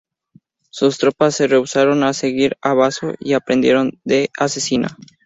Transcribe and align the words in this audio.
Sus 0.71 0.97
tropas 0.97 1.35
se 1.35 1.45
rehusaron 1.45 2.01
a 2.03 2.13
seguir 2.13 2.57
a 2.63 2.73
Baso 2.73 3.13
y 3.19 3.35
prendieron 3.37 4.01
a 4.35 4.47
Cecina. 4.47 4.97